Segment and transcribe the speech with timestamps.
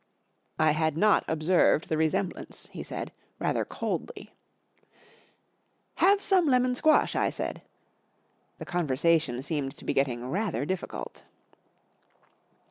[0.57, 4.33] 44 I had not observed the resemblance," he said, rather coldly.
[5.95, 7.61] 41 Have some lemon squash," I said.
[8.57, 11.25] The conversation seemed to be getting rather difficult.